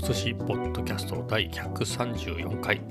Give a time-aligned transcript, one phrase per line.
[0.00, 2.82] と寿司ポッドキャスト第134回、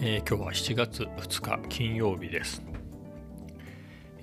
[0.00, 2.62] えー、今日は7月2日金曜日です。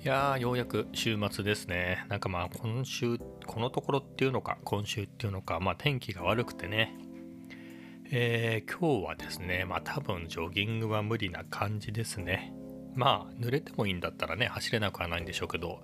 [0.02, 2.04] いやーようやく週末ですね。
[2.08, 6.98] なんかまあ今週このところっていうのか今週っていうのかまあ天気が悪くてね。
[8.10, 12.52] えー、今日はですねまあ多分ジョギングは無理な感じですね。
[12.96, 15.80] まあ濡れてもいいんだったらね走れなくはないんでしょうけど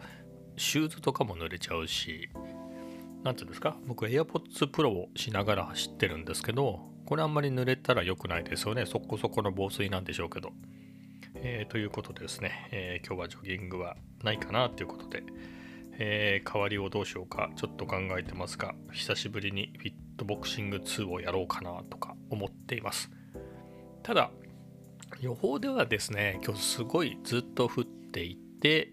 [0.57, 2.31] シューズとかも濡れちゃうし
[3.25, 3.77] 何て言うんですか？
[3.87, 8.87] 僕 AirPods Pro をしながら走ってるんですけどこれあんまり濡れたら良くないですよね。
[8.87, 10.51] そこそこの防水なんでしょうけど、
[11.37, 15.23] えー、ということでですね、えー、今日はジョギングはないかなということで、
[15.99, 23.11] えー、代わりをどうしようかちょっと考えてますが久しぶりにフィットボクシング2をやろうかなとか思っています。
[24.03, 24.31] ただ
[25.21, 28.93] 予報ではですね今日すごいずっと降っていて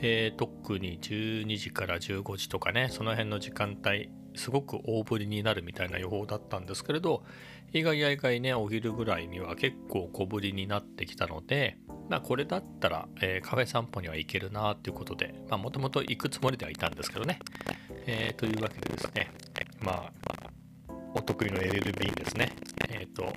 [0.00, 7.24] えー、特に12時から15時とかねその辺の時間帯すごく大降りになるみたいな予報だったんですけれど
[7.72, 17.40] 意外や意外ねお昼ぐらいには結構小降りになってきたのでまあこれだったら、えー、カフェ散歩には行けるなということでまあもともと行くつもりではいたんですけどね、
[18.06, 19.30] えー、というわけでですね
[19.80, 20.12] まあ
[21.14, 22.52] お得意の LLB ですね。
[22.90, 23.32] えっ、と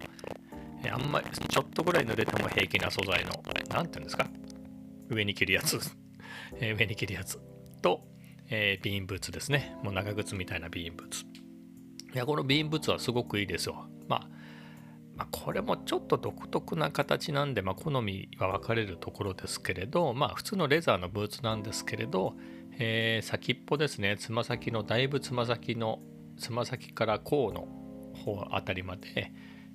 [0.92, 3.32] あんまりちょっとぐらい濡れても平気な素材の
[3.70, 4.28] 何て言うんですか
[5.10, 5.80] 上に着るやつ。
[6.56, 7.40] えー、上に着るやつ
[7.82, 8.02] と、
[8.50, 9.76] えー、ビーンブーツですね。
[9.84, 11.24] もう長靴みたいなビーンブーツ。
[12.14, 13.88] いや、このビーンブーツはすごくいいですよ。
[14.08, 14.30] まあ、
[15.16, 22.36] まあ、これもちょっと独特な形なんで、まあ、好みは分かれるところですけれど、まあ、普通のレザーのブーツなんですけれど、
[22.80, 26.00] えー、先っぽですね、つま先の、だいぶつま先の、
[26.38, 27.68] つま先から甲の
[28.24, 29.32] 方あたりまで、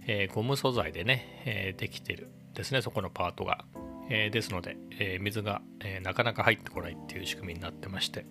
[0.07, 3.65] えー、ゴム素材でね、えー、できてるですね、そこのパートが。
[4.09, 8.27] えー、ですので、えー、水が、えー、なかなか入ってこないっていう仕組みになってまして、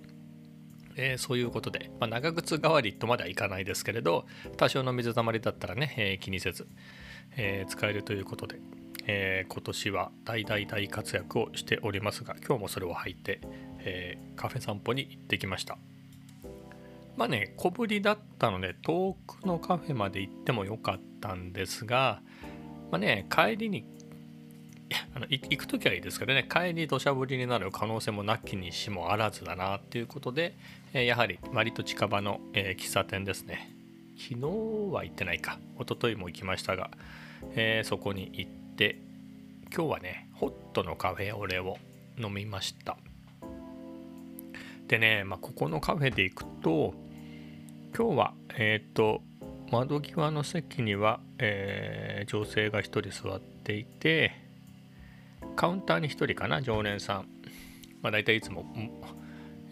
[0.97, 4.25] えそういうことで、まあ、長靴代わりとまではいかないですけれど
[4.55, 6.67] 多少の水たまりだったらね、え気にせず、
[7.35, 8.59] え使えるということで、
[9.07, 13.41] え今年は大大大活躍をしておりますが今日もそれを履いて、
[13.79, 15.77] えカフェ散歩に行ってきました。
[17.17, 22.21] まあね小ぶりだったので遠くのカフェまで行ってもよかったんですが
[22.91, 23.85] まあね帰りに
[25.15, 30.57] あの行く時はいいですけどね帰り土砂降りになる可能性もなきにしもあらずだなっていうことで、
[30.93, 33.73] え、やはり割と近場の、え、喫茶店ですね。
[34.17, 34.41] 昨日
[34.91, 35.57] は行ってないか。
[35.79, 36.91] 一昨日も行きましたが、
[37.55, 38.99] えー、そこに行って
[39.73, 41.77] 今日はねホットのカフェオレを
[42.17, 42.97] 飲みました。
[44.87, 46.93] でね、まあ、ここのカフェで行くと
[47.97, 49.21] 今日はえっ、と
[49.71, 54.44] 窓際の席には、え女性が1人座っていて
[55.55, 57.27] カウンターに1人かな常連さん、
[58.01, 58.65] まあ、大体いつも、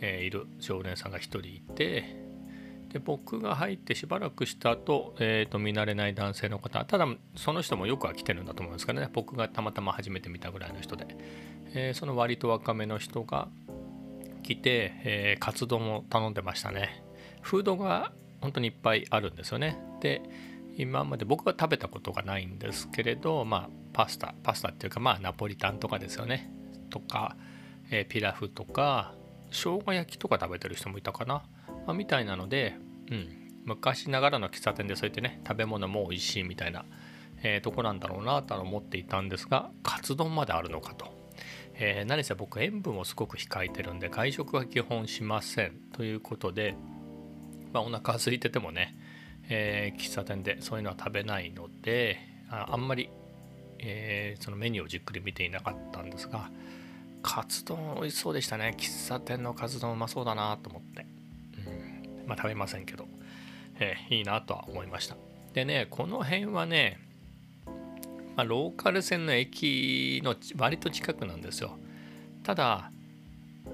[0.01, 2.23] えー、いる常連さんが1人いて
[2.89, 11.07] で僕が入ってしばらくした後、えーと、見慣れない男性の方ただその人もよくは来てるんだと思うんですかね僕がたまたま初めて見たぐらいの人で、
[11.73, 13.47] えー、その割と若めの人が
[14.43, 17.03] 来て、えー、カツ丼を頼んでましたね。
[17.41, 18.11] フードが
[18.41, 19.79] 本当にいっぱいあるんですよね。
[20.01, 20.21] で
[20.75, 26.51] 今まで僕は食べたことがないんですけれどまあパスタパスタっていうかまあナポリタンとかですよね。
[26.89, 27.35] とか、
[27.89, 29.15] え、ピラフとか
[29.51, 31.43] 生姜焼きとか食べてる人もいたかな、
[31.87, 32.75] まあ、みたいなので、
[33.09, 36.85] うん、昔ながらの喫茶店でそうやってね食べ物も美味しいみたいな、
[37.41, 41.23] えー、とこなんだろうなと思っていたんですがカツ丼まであるのかと。
[41.75, 45.73] えー、何せ僕塩分をすごく控えてるんで外食は基本しません。
[45.93, 46.75] ということで、
[47.71, 48.95] まあ、お腹空いててもね、
[49.49, 52.17] えー、喫茶店でそういうのは食べないので
[52.49, 53.09] ああんまり
[53.85, 56.49] えー、そのメニューをじっくり見ていなかったんですが
[57.21, 58.75] カツ丼美味しそうでしたね。
[58.77, 61.05] 喫茶店のカツ丼うまそうだなと思って、
[62.21, 63.05] うん、まあ食べませんけど、
[63.79, 65.15] えー、いいなとは思いました。
[65.53, 66.99] でねこの辺はね、
[68.35, 71.77] まあ、ローカル線の駅の割と近くなんですよ。
[72.43, 72.91] ただ、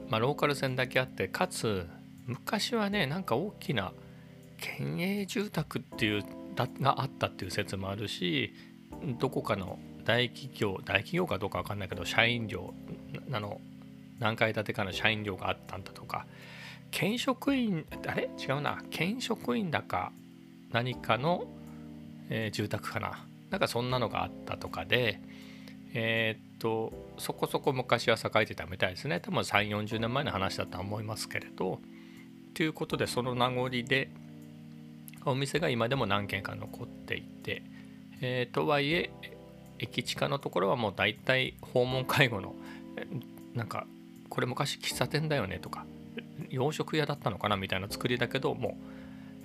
[0.09, 1.87] まあ、ローカル線だけあってかつ
[2.27, 3.93] 昔はねなんか大きな
[4.61, 6.23] 県営住宅っていう
[6.81, 8.53] があったっていう説もあるし
[9.19, 12.73] どこかの大企業大企業かどうか分かんないけど社員寮
[13.31, 13.61] あの
[14.19, 16.25] 何階建てかの社員寮があったんだとか
[16.91, 18.29] 県職員あれ？
[18.39, 18.81] 違うな。
[18.89, 20.11] 県職員だか
[20.71, 21.45] 何かの、
[22.29, 23.25] えー、住宅かな。
[23.49, 25.19] なんかそんなのがあったとかで
[25.93, 29.19] えー、っとそこそこ昔は栄えてたみたいですね。
[29.19, 31.79] 多分3 4 0年前の話だとは思いますけれど
[32.53, 34.09] ということでその名残で
[35.25, 37.63] お店が今でも何軒か残っていて、
[38.21, 39.11] えー、とはいえ
[39.79, 42.55] 駅地下のところはもう大体訪問介護の
[43.53, 43.87] なんか
[44.29, 45.85] これ昔喫茶店だよねとか
[46.49, 48.73] 洋食屋だったのかなみたいな作りだけどもう、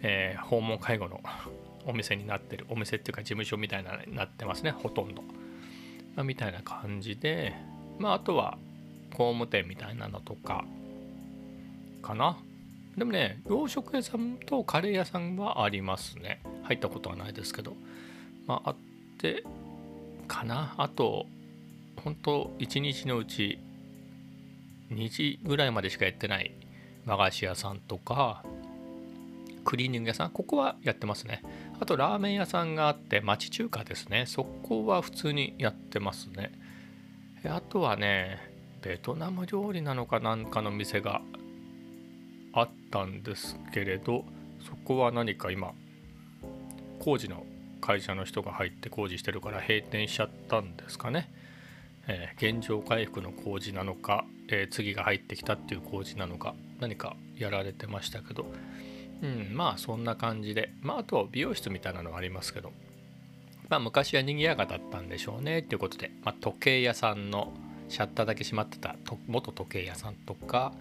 [0.02, 1.20] えー、訪問介護の
[1.86, 5.22] お店になってるお店っていうか事務所みたいなになってますねほとんど、
[6.14, 7.54] まあ、みたいな感じで
[7.98, 8.58] まああとは
[9.10, 10.64] 工務店みたいなのとか
[12.02, 12.36] かな。
[12.96, 16.40] でもね洋食屋さんとカレー屋さんはありますね。
[16.62, 17.76] 入ったことはないですけど。
[18.46, 18.76] まああっ
[19.18, 19.44] て
[20.28, 20.74] かな。
[20.78, 21.26] あと
[22.02, 23.58] 本当1日のうち
[24.92, 26.52] 2時ぐらいまでしかやってない
[27.06, 28.44] 和菓子屋さんとか
[29.64, 31.42] クリーニング屋さんここはやってますね。
[31.80, 34.24] あとラーメン屋さんがあって町中華ですね。
[34.26, 36.52] そこは普通にやってますね。
[37.46, 38.38] あとはね
[38.82, 41.22] ベトナム料理なのかなんかの店が
[42.54, 44.24] あったんですけれど
[44.66, 45.72] そこは何か今
[47.00, 47.44] 工事の
[47.80, 51.30] 会社の人が入って工事してるから閉店しちゃったんですかね、
[52.06, 58.46] えー、現状回復の工事なのか、えー、次が入ってきたっていう工事なのか何かやられてましたけど。
[59.22, 60.72] うんまあそんな感じで。
[60.82, 62.72] まああと美容室みたいなのがありますけど。
[63.68, 67.52] まあ昔は賑やかだったんでしょうねっていうことで、まあ、時計屋さんの
[67.88, 68.96] シャッターだけ閉まってた
[69.26, 70.72] 元時計屋さんとか、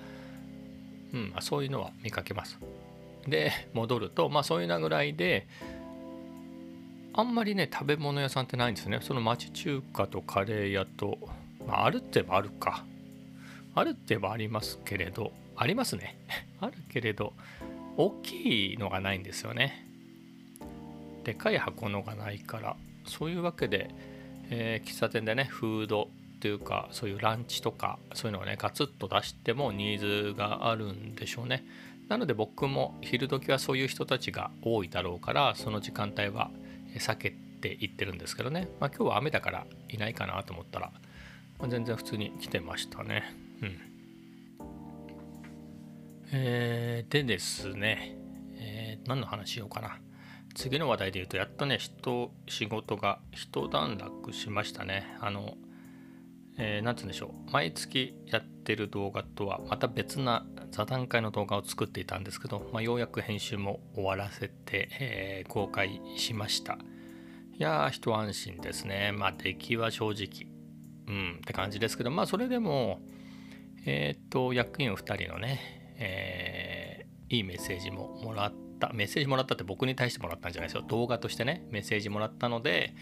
[1.13, 2.59] うん、そういうのは見かけます。
[3.27, 5.47] で戻るとまあそういうなぐらいで
[7.13, 8.99] あんまりね食べ物屋さんってないんですね。
[9.01, 11.17] その町中華とカレー屋と、
[11.67, 12.83] まあ、あるって言えばあるか。
[13.75, 16.17] あるって言えばありますけれどありますね。
[16.59, 17.33] あるけれど
[17.97, 19.87] 大きいのがないんですよね。
[21.23, 22.75] でかい箱のがないから
[23.05, 23.89] そういうわけで、
[24.49, 26.09] えー、喫茶店でねフード
[26.43, 31.63] っていうかそういうランチとかそういうのをねガツッと出してもニーズがあるんでしょうね。
[32.09, 36.51] なので僕も昼時はそういう人たちが多いだろうからその時間帯は
[36.97, 40.91] 避けていってるんですけどね、まあ、今日は雨だからいないかなと思ったら、
[41.59, 43.23] まあ、全然普通に来てましたね。
[43.61, 43.79] うん。
[46.33, 48.17] えー、でですね、
[48.57, 49.97] えー、何の話しようかな。
[50.55, 55.15] 次の話題で言うとやっとね人仕事が一段落しましたね。
[55.21, 55.55] あの
[56.57, 57.51] えー、て言うんでしょう。
[57.51, 66.77] 毎月やってる動画とはまた別な座談会の動画を作っていたんですけど、まあ、ようやく編集も終わらせて、えー、公開しました。
[67.55, 69.11] いやー一安心ですね。
[69.11, 70.51] まあ出来は正直。
[71.05, 73.01] うんって感じですけどまあそれでも
[73.85, 75.59] えっ、と役員2人のね、
[75.97, 78.91] えー、いいメッセージももらった。
[78.93, 80.83] メッセージもらったって僕に対してもらったんじゃないですよ。
[80.87, 82.93] 動画としてねメッセージもらったので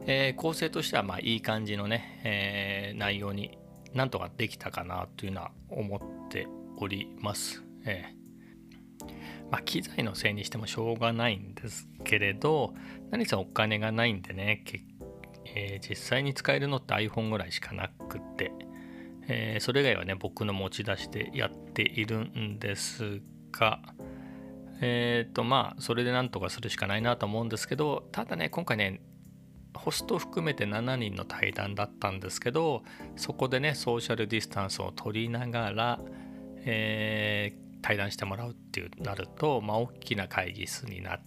[0.00, 3.58] えー、構成としてはまあいい感じのね、えー、内容に
[3.94, 6.46] なんとかできたかなというのは思って
[6.76, 7.62] おります。
[7.84, 9.04] えー、
[9.50, 12.74] まあ、機材のせいにしてもしょうがないんですけれど
[13.10, 14.64] 何せお金がないんでね、
[15.54, 18.52] え、実際に使えるのって iPhone ぐらいしかなくて、
[19.28, 23.22] え、それ以外はね僕の持ち出しでやっているんです
[23.52, 23.80] が
[24.80, 29.00] えっ、とまあそれでなんとかするしかないなと思うんですけどただね今回ね
[29.76, 32.82] ホスト含めて7人の対談だったんですけど
[33.16, 36.00] そこでねソーシャルディスタンスを取りながら、
[36.64, 41.20] えー、対談してもらうっていうなると、まあ、大きな会議室になっ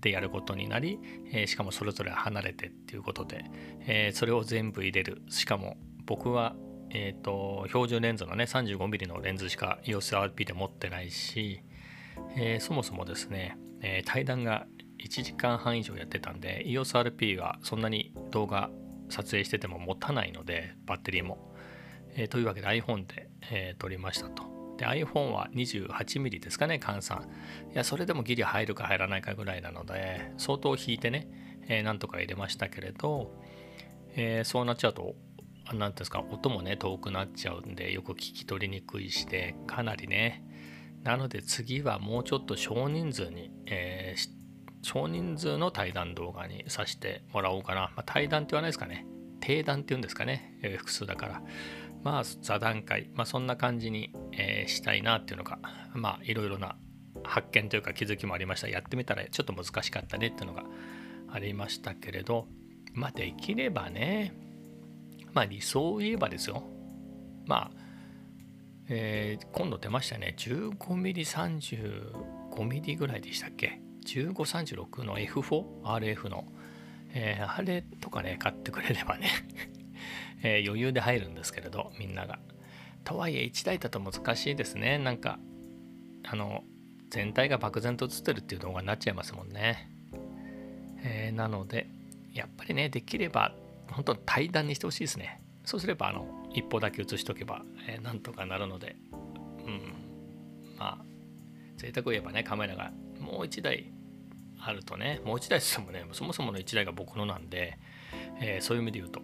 [0.00, 0.98] てやることになり、
[1.32, 3.44] えー、しかもそれぞれ離れてっていうことで、
[3.80, 5.22] えー、それを全部入れる。
[5.30, 6.54] しかも僕は、
[6.90, 11.62] えーと、標準レンズのね 35mm のレンズしか EOSRP で持ってないし、
[12.36, 14.66] えそもそもですね、え対談が
[15.04, 18.70] 1時間半以上やってたんで EOSRP はそんなに動画
[19.08, 21.54] 撮影してても持たないのでバッテリーも、
[22.14, 24.54] えー、というわけで iPhone で、えー、撮りましたと。
[24.76, 27.28] で iPhone は 28mm ですかね換算。
[27.72, 31.28] いやそれでもギリ入るか入らないかぐらいなので相当引いてね、
[31.68, 33.32] えー、なんとか入れましたけれど、
[34.16, 35.14] えー、そうなっちゃうと
[35.72, 40.44] 何ですか音もね遠くなっちゃうんでよく聞き取りにくいしてかなりね。
[41.04, 44.30] なので次はもうちょっと少人数に、えー、
[44.84, 47.90] 少人数の対談動画にさせてもらおうかな。
[47.96, 49.06] まあ、対談って言わないですかね。
[49.40, 50.58] 定談って言うんですかね。
[50.62, 51.42] えー、複数だから。
[52.02, 55.58] まあ座談会、まあ、そんな感じに、えー、したいなっていうのが、
[55.94, 56.76] まあいろいろな
[57.24, 58.68] 発見というか気づきもありました。
[58.68, 60.64] やってみたらちょっと難しかったねっていうのが
[61.30, 62.46] ありましたけれど、
[62.92, 64.34] まあできればね、
[65.32, 66.62] まあ理想を言えばですよ。
[67.46, 67.70] まあ、
[68.88, 70.34] えー、今度出ましたね。
[70.36, 71.24] 15mm、
[72.52, 73.80] 35mm ぐらいでしたっけ？
[74.04, 76.44] 1536の F4RF の、
[77.10, 79.30] えー、あれとかね買ってくれればね
[80.42, 82.38] えー、余裕で入るんですけれどみんなが。
[83.04, 84.98] とはいえ1台だと難しいですね。
[84.98, 85.38] なんか
[86.24, 86.64] あの
[87.10, 89.90] 全体が漠然と映ってるっていう動画になっちゃいますもんね、
[91.02, 91.86] えー、なので
[92.32, 93.54] やっぱりねできれば
[93.90, 95.40] 本当対談にしてほしいですね。
[95.64, 98.96] そうすればあの一歩だけ映しとけば、えー、なんとかなるので。
[99.66, 100.04] うん。
[100.76, 101.04] まあ
[101.76, 102.92] 贅沢を言えばねカメラが
[103.24, 103.92] もう1台
[104.58, 107.78] あるとねもう1台してもねそもそもの1台が僕のなんで、
[108.40, 109.20] えー、そういう意味で言うと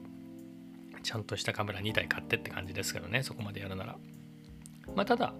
[1.02, 3.96] ちゃんとしたカメラ2台買ってって感じですけどねそこまでやるなら。
[4.94, 5.34] まあただ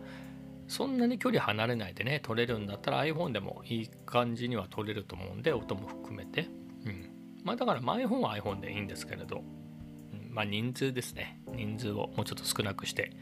[0.69, 6.49] そんなに距離離れないでね撮れるんだったら iPhone でもいい感じには撮れると思うんで音も含めて。
[6.87, 7.11] うん。
[7.45, 11.41] まあだから iPhone は iPhone でいいんですけれど、うん、まあ人数ですね。
[11.53, 13.13] 人数をもうちょっと少なくして、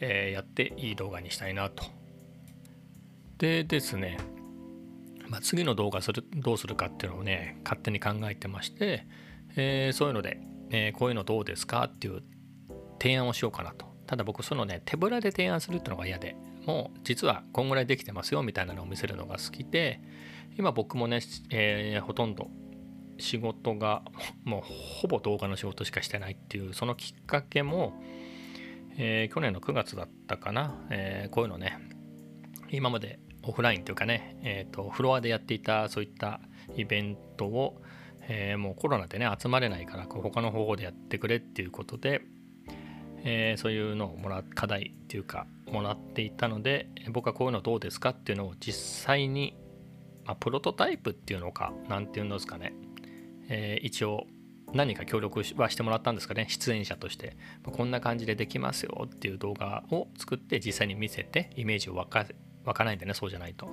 [0.00, 1.84] えー、やっていい動画にしたいなと。
[3.38, 4.18] でですね
[5.32, 9.06] まあ、次の動画するどうするかっていうのをね勝手に考えてまして、
[9.56, 12.22] えー、そういうので、えー、こういうのどうですかっていう
[13.00, 13.86] 提案をしようかなと。
[14.06, 16.36] ただ僕そのね手ぶらで提案するっていうのが嫌で
[16.66, 20.02] もう実はこんぐらいできてますよみたいなのを見せるのが好きで
[20.58, 22.50] 今僕もね、えー、ほとんど
[23.16, 24.02] 仕事が
[24.44, 24.62] もう
[25.00, 27.94] ほぼ動画の仕事しかしてないっていうそのきっかけも、
[28.98, 31.78] えー、去年の9月だったかな、えー、こういうのね
[32.70, 36.40] 今までオフラインというかね、えーと、フロアでやっていたそういった
[36.76, 37.82] イベントを、
[38.28, 42.22] えー、もうコロナでね集まれないから他の方法でやってくれっていうことで、
[43.24, 49.56] えー、そういうのをもらう課題っていうかもらっていたので僕はこういうのどうですかっていうのを実際に、
[50.24, 52.74] まあ、プロトタイプっていうのか何て言うんですかね、
[53.48, 54.26] えー、一応
[54.72, 57.36] 何か協力はしてもらったんですかね出演者として。
[57.62, 62.26] こんな感じでできますよっていう動画を作って実際に見せてイメージを沸か
[62.64, 63.68] 湧かないんでねそうじゃないと。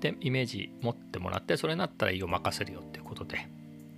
[0.00, 3.48] でイメージ持ってもらってそれになったらいいよ任せるよっていうことで。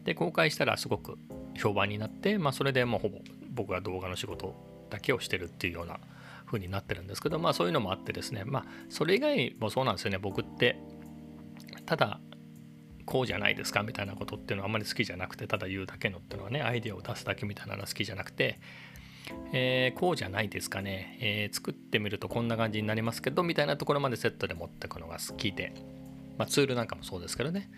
[0.05, 1.19] で公開したらすごく
[1.57, 3.19] 評判になって、まあ、それでもうほぼ
[3.51, 4.55] 僕が動画の仕事
[4.89, 5.99] だけをしてるっていうような
[6.47, 8.45] 風になってるんですけどまあそういうのもあってですね。
[8.45, 10.19] まあそれ以外もそうなんですよね。
[10.19, 10.79] 僕って
[11.87, 12.21] ただ
[13.05, 18.59] こうじゃないですかみたいなことっていうのはあんまり好きじゃなくてただ言うだけのっていうのはねアイデアを出すだけみたいなのは好きじゃなくて
[19.53, 25.73] えー、こうじゃないですかね、えー、作ってみるとこんな感じになりますけどみたいなところまでセットで持ってくのが好きで、
[26.39, 27.71] まあ、ツールなんかもそうですけどね、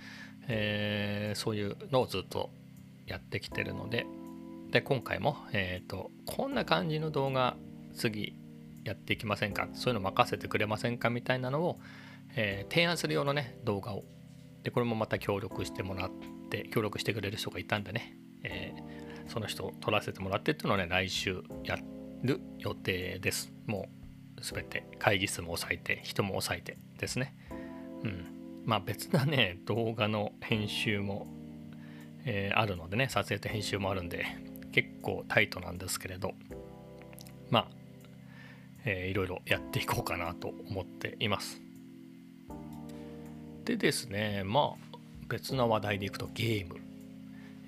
[0.49, 2.51] えー、そういうのをずっと
[3.07, 4.07] やってきてるので。
[4.71, 7.57] で今回も、えーと、こんな感じの動画
[7.95, 8.35] 次
[8.85, 9.67] やっていきませんか？
[9.73, 11.09] そういうの任せてくれませんか？
[11.09, 11.81] みたいなのを、
[12.37, 14.05] え提案するようなね動画を。
[14.65, 16.11] でこれもまた協力してもらっ
[16.51, 18.75] て協力してくれる人がいたんでね、え
[19.39, 21.77] その人を撮らせてもらってっていうのをね来週や
[22.25, 23.53] る予定です。
[23.67, 23.89] も
[24.37, 27.37] う全て会議室も押さえて人も押さえてですね。
[28.03, 28.27] うん。
[28.65, 31.29] まあ別なね動画の編集も、
[32.25, 34.27] えー、あるのでね撮影と編集もあるんで
[34.73, 36.33] 結構タイトなんですけれど
[37.51, 37.69] まあ、
[38.85, 41.63] えー、いろいろやっていこうかなと思っています。
[43.65, 46.78] でですねまあ別な話題でいくとゲーム。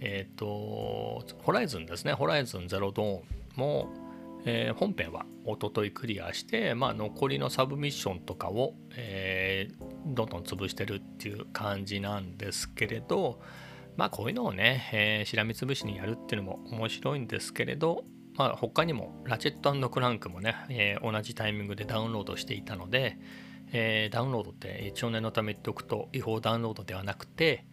[0.01, 3.23] えっ、ー、と、ホライズンですね、ホライズンゼロドーン
[3.57, 3.89] も、
[4.45, 13.41] えー、本編はおとといクリアして、まあ、残りのサブミッションとかを、えー、どんどん潰してるっていう感じなんですけれど、
[13.97, 18.05] まあこういうのをね、えー、しらみつぶしにやるっていうのも面白いんですけれど、
[18.37, 23.19] まあ、他にもラチェットクランクもね、えー、同じタイミングでダウンロードしていたので、
[23.73, 27.67] えー、ダウンロードって一応念のため言っておくと違法ダウンロードではなくて、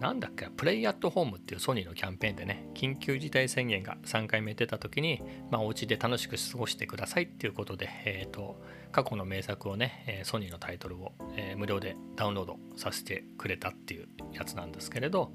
[0.00, 8.58] なんだっけ、プレイアットホームっていうソニーのキャンペーンでね、緊急事態宣言が3回目出た時に、まあ、お家で楽しく過ごしてくださいっていうことで、えーと、
[8.92, 15.34] 過去の名作をね、ソニーのタイトルを、え、無料でダウンロードさせてくれたっていうやつなんですけれど、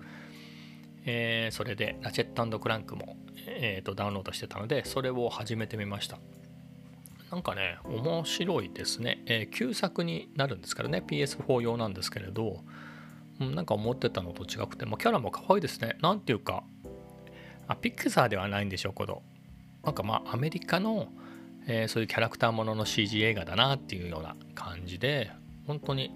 [1.06, 6.18] えー、それでラチェットクランクも、えーと、ダウンロードしてたので、それを始めてみました。
[7.30, 9.22] なんかね、面白いですね。
[9.28, 12.64] えー、旧作になるんですからね、PS4 用なんですけれど、
[13.39, 15.98] なんか思ってたのと違くて、まあ、キャラも可愛いですね。
[16.01, 16.63] なんていうか、
[17.68, 19.24] あピクサーではないんでしょうけど、
[19.84, 21.08] なんかまあアメリカの、
[21.68, 25.32] えー、そういうキャラクターものの CG 映画だなっていうような感じで、
[25.68, 26.12] 本当に、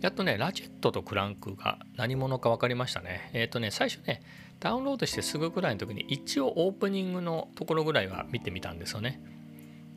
[0.00, 3.30] やっとね、ラチェットとクランクが何者か分かりましたね。
[3.32, 4.22] えっ、ー、とね、最初ね、
[4.60, 9.20] ダウンロードしてすぐぐらいの時に一応オープニングのところぐらいは見てみたんですよね。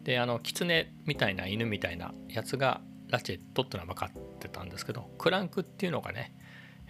[0.04, 6.34] で、あの、キツネみたいな犬みたいなやつがラチェットっていうのは分かってたんですけど、クランクっていうのがね、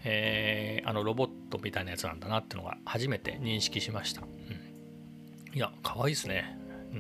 [0.04, 4.22] えー、あのロボットみたいなやつなんだなってのが初めて認識しました。
[4.22, 6.58] うん、いや、可愛いですね。
[6.92, 7.00] うん。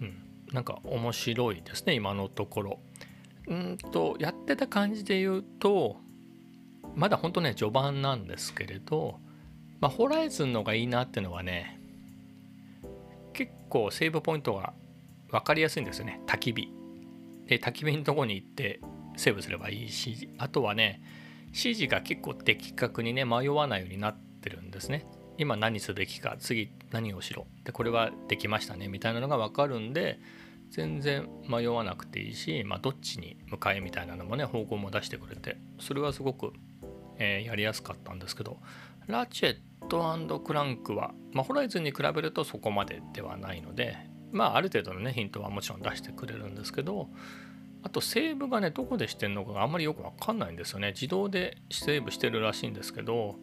[0.00, 0.22] うん。
[0.52, 2.80] なんか面白いですね、今のところ。
[3.48, 5.96] うんと、やってた感じで言うと、
[6.94, 9.20] まだ本当ね、序盤なんですけれど、
[9.80, 11.78] まあ、ホライズンのがいいなっていうのはね、
[13.32, 14.72] 結構セーブポイントが
[15.30, 16.72] 分かりやすいんですよね、焚き火。
[17.46, 18.80] で、焚き火のとこに行って
[19.16, 21.02] セーブすればいいし、あとはね、
[21.56, 25.06] 指示が結構的確にね迷わないようになってるんですね。
[25.38, 30.18] 今何すべきか次何をしろでこれはできましたねみたいなのが分かるんで
[30.70, 36.52] 全然迷わなくていいし、まあ、どっちに向かえみたいなのもね方向も出してくれてそれはすごく、
[37.18, 38.58] えー、やりやすかったんですけど
[39.06, 39.56] ラチェッ
[39.88, 43.96] トクランクは、まあ、ホライズンに比べるとそこまでではないので
[44.32, 47.08] まあある程度のねヒントはもちろん出してくれるんですけど
[47.86, 50.88] あとセーブがねどこでしてんのかがあんまりよくわかんないんですよね。
[50.88, 53.36] 自動でセーブしてるらしいんですけど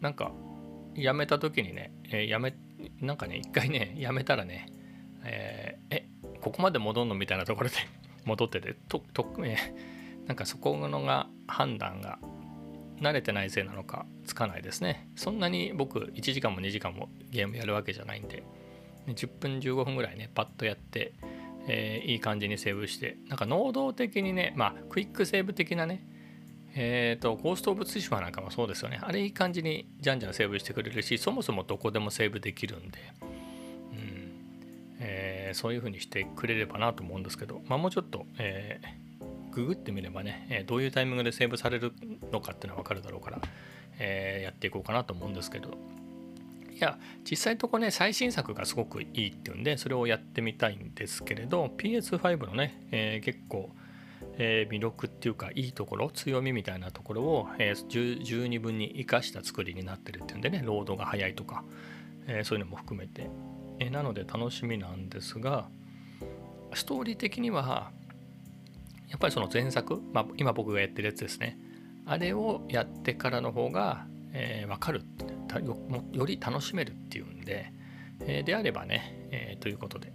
[0.00, 0.32] なんか
[0.94, 2.54] やめた時にね、えー、やめ
[3.02, 4.72] なんかね一回ね やめたらね
[5.24, 6.08] えー、え
[6.40, 7.74] ここまで戻るのみたいなところで
[8.24, 12.18] 戻っててとと、えー、なんかそこのが判断が
[13.02, 15.06] 慣れてないせいなのかつかないですね。
[15.16, 18.42] そんなに僕1時間も2時間もゲームやるわけじゃないんで
[19.06, 21.12] 10分15分ぐらいねパッとやって、
[21.68, 26.04] えー、いい感じにセーブしてなんか能動的にねまあクイックセーブ的なね
[26.74, 28.98] えっ、ー、とゴースト・オブ・ツシファーなんかもそうですよね。
[29.02, 32.98] あれいい感じにじゃんじゃんセーブしてくれるしそもそもどこでもセーブできるんで。
[35.00, 38.80] えー、そういう風にしてくれればなと思うんですけど、まあ、もうちょっと、え、
[39.52, 41.92] ググってみればね、えどういうタイミングでセーブされる
[42.32, 43.40] のかっていうのは分かるだろうから、
[43.98, 45.78] えー、やっていこうかなと思うんですけど。
[46.78, 46.96] いや
[47.28, 53.70] 実際のとこね最新作がすごくいいっていうんでそれをやってみたいんですけれど PS5 のね、え結構
[54.40, 61.64] えー、魅力っていうかいいところ強みみたいなところを、えー、十二分に生かした作りになってるっていうんでねロードが速いとか、
[62.26, 63.30] えー、そういうのも含めて、
[63.80, 65.68] えなので楽しみなんですが
[66.74, 67.90] ストーリー的には
[69.08, 71.58] やっぱりその前作、まあ、今僕がやってるやつですね。
[72.04, 75.02] あれをやってからの方が、えー、分かる
[75.56, 75.76] よ
[76.12, 77.72] より楽しめるっていうんで、
[78.20, 80.12] えー、であればね、えー、ということで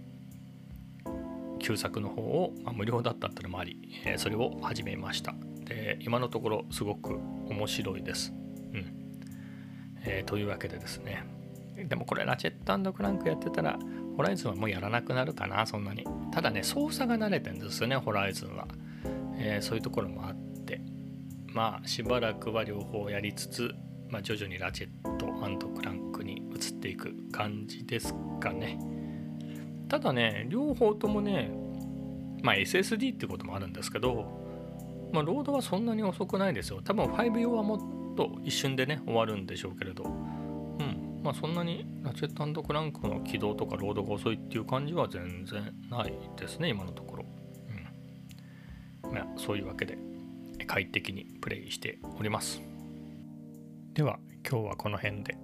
[1.58, 5.34] 旧作の方を、まあ、無料だったっていうのもあり、えー、それを始めました。
[5.64, 8.32] で今のところすごく面白いです。
[8.72, 8.86] うん。
[10.04, 11.24] え、というわけでですね。
[11.88, 13.78] でもこれラチェットクランクやってたら
[14.16, 16.04] ホライズンはもうやらなくなるかなそんなに。
[16.30, 18.68] ただね操作が慣れてんですよねホライズンは、
[19.38, 20.80] え、そういうところもあって。
[21.54, 23.74] まあしばらくは両方やりつつ、
[24.10, 25.03] まあ、徐々にラチェット
[25.74, 28.78] クランクに移っていく感じですかね。
[29.88, 31.50] ただね両方ともね
[32.42, 36.80] まあ SSD ってこともあるんですけどまあロードはそんなに遅くないですよ。
[36.82, 40.04] 多分5用はもっと一瞬でね終わるんでしょうけれど。
[40.04, 41.20] うん。
[41.22, 47.24] まあそんなにラチェットクランクの起動とかロードが遅いっていう感じは全然ないですね今のところ、
[49.04, 49.14] うん。
[49.14, 49.96] まあ、そういうわけで
[50.66, 52.60] 快適にプレイしております。
[53.94, 55.43] では今日はこの辺で。